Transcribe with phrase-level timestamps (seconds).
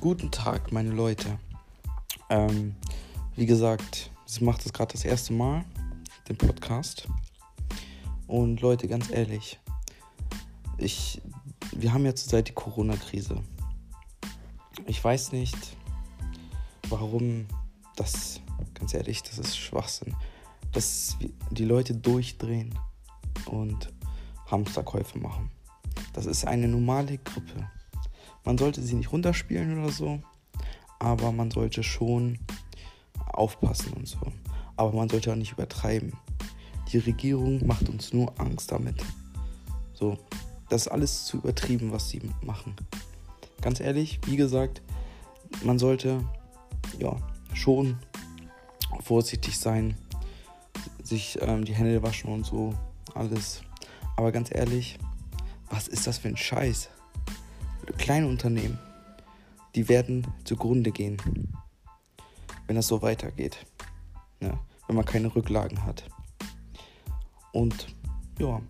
[0.00, 1.38] Guten Tag, meine Leute.
[2.30, 2.74] Ähm,
[3.36, 5.62] wie gesagt, sie macht das gerade das erste Mal,
[6.26, 7.06] den Podcast.
[8.26, 9.60] Und Leute, ganz ehrlich,
[10.78, 11.20] ich,
[11.72, 13.42] wir haben ja zurzeit die Corona-Krise.
[14.86, 15.76] Ich weiß nicht,
[16.88, 17.46] warum
[17.96, 18.40] das,
[18.72, 20.16] ganz ehrlich, das ist Schwachsinn,
[20.72, 21.18] dass
[21.50, 22.74] die Leute durchdrehen
[23.44, 23.92] und
[24.50, 25.50] Hamsterkäufe machen.
[26.14, 27.68] Das ist eine normale Grippe.
[28.44, 30.20] Man sollte sie nicht runterspielen oder so,
[30.98, 32.38] aber man sollte schon
[33.26, 34.20] aufpassen und so.
[34.76, 36.12] Aber man sollte auch nicht übertreiben.
[36.92, 38.96] Die Regierung macht uns nur Angst damit.
[39.92, 40.18] So,
[40.68, 42.74] das ist alles zu übertrieben, was sie machen.
[43.60, 44.82] Ganz ehrlich, wie gesagt,
[45.64, 46.24] man sollte
[46.98, 47.16] ja
[47.52, 47.98] schon
[49.02, 49.96] vorsichtig sein,
[51.02, 52.74] sich ähm, die Hände waschen und so
[53.14, 53.62] alles.
[54.16, 54.98] Aber ganz ehrlich,
[55.68, 56.88] was ist das für ein Scheiß?
[57.98, 58.78] Kleine Unternehmen,
[59.74, 61.16] die werden zugrunde gehen,
[62.66, 63.64] wenn das so weitergeht.
[64.40, 64.58] Ne?
[64.86, 66.04] Wenn man keine Rücklagen hat.
[67.52, 67.94] Und
[68.38, 68.60] ja,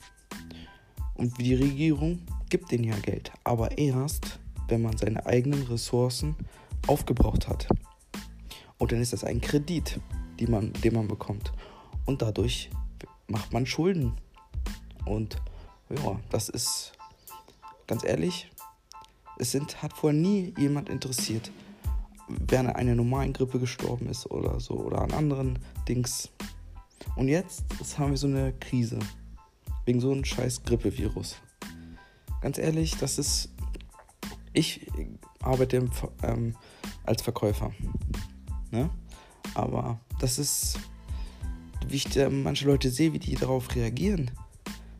[1.15, 6.35] und die Regierung gibt denen ja Geld, aber erst, wenn man seine eigenen Ressourcen
[6.87, 7.69] aufgebraucht hat.
[8.79, 10.01] Und dann ist das ein Kredit,
[10.39, 11.53] die man, den man bekommt.
[12.07, 12.71] Und dadurch
[13.29, 14.15] macht man Schulden.
[15.05, 15.37] Und
[15.91, 16.93] ja, das ist
[17.87, 18.51] ganz ehrlich,
[19.41, 21.51] es sind, hat vorher nie jemand interessiert,
[22.29, 26.29] wer an einer normalen Grippe gestorben ist oder so oder an anderen Dings.
[27.17, 28.99] Und jetzt, jetzt haben wir so eine Krise.
[29.87, 31.37] Wegen so einem scheiß Grippevirus.
[32.43, 33.49] Ganz ehrlich, das ist.
[34.53, 34.87] Ich
[35.43, 35.91] arbeite im,
[36.23, 36.55] ähm,
[37.05, 37.73] als Verkäufer.
[38.71, 38.91] Ne?
[39.55, 40.79] Aber das ist.
[41.89, 44.31] Wie ich da manche Leute sehe, wie die darauf reagieren.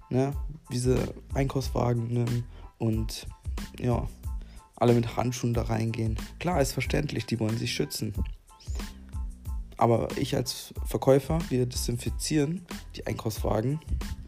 [0.09, 0.33] Ne?
[0.73, 2.45] Diese Einkaufswagen nehmen
[2.79, 3.27] und
[3.79, 4.09] ja,
[4.81, 6.17] alle mit Handschuhen da reingehen.
[6.41, 8.15] Klar, ist verständlich, die wollen sich schützen.
[9.77, 13.81] Aber ich als Verkäufer, wir desinfizieren die Einkaufswagen,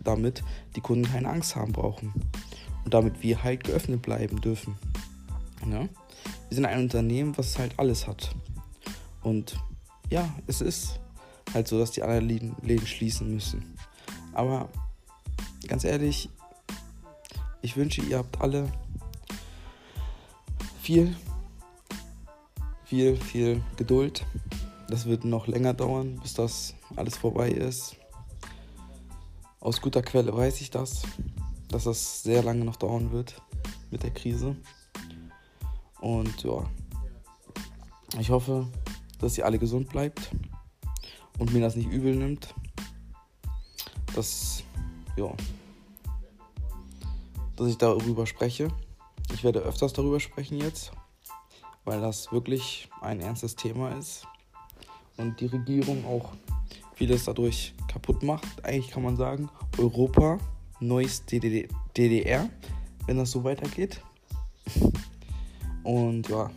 [0.03, 0.43] damit
[0.77, 2.13] die Kunden keine Angst haben brauchen.
[2.85, 4.77] Und damit wir halt geöffnet bleiben dürfen.
[5.69, 5.81] Ja?
[6.49, 8.35] Wir sind ein Unternehmen, was halt alles hat.
[9.23, 9.59] Und
[10.11, 11.01] ja, es ist
[11.55, 12.29] halt so, dass die anderen
[12.63, 13.75] Läden, schließen müssen.
[14.33, 14.69] Aber
[15.67, 16.29] ganz ehrlich,
[17.63, 18.71] ich wünsche, ihr habt alle
[20.83, 21.15] viel,
[22.85, 24.27] viel, viel Geduld.
[24.89, 27.97] Das wird noch länger dauern, bis das alles vorbei ist.
[29.61, 31.03] Aus guter Quelle weiß ich das,
[31.69, 33.41] dass das sehr lange noch dauern wird
[33.93, 34.57] mit der Krise.
[36.01, 36.69] Und ja,
[38.19, 38.67] ich hoffe,
[39.21, 40.33] dass ihr alle gesund bleibt
[41.39, 42.57] und mir das nicht übel nimmt.
[44.17, 44.65] Dass,
[45.17, 45.33] ja,
[47.55, 48.69] dass ich darüber spreche.
[49.43, 50.93] Ich werde öfters darüber sprechen jetzt,
[51.85, 54.25] weil das wirklich ein ernstes Thema ist
[55.17, 56.35] und die Regierung auch
[56.95, 58.65] vieles dadurch kaputt macht.
[58.65, 60.39] Eigentlich kann man sagen, Europa,
[60.79, 62.49] neues DDR,
[63.07, 64.01] wenn das so weitergeht.
[65.83, 66.49] Und ja,